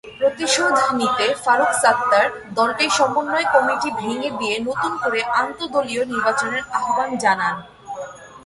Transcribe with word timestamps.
প্রতিশোধ 0.19 0.75
নিতে 0.93 1.25
ফারুক 1.35 1.71
সাত্তার 1.73 2.27
দলটির 2.53 2.91
সমন্বয় 2.97 3.47
কমিটি 3.53 3.89
ভেঙে 3.91 4.29
দিয়ে 4.39 4.55
নতুন 4.59 4.91
করে 5.03 5.19
আন্তঃ-দলীয় 5.33 6.03
নির্বাচনের 6.05 6.63
আহ্বান 6.73 7.09
জানান। 7.17 7.55